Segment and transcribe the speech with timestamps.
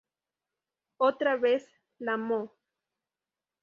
[0.97, 1.63] Otra vez
[1.99, 2.55] la mo.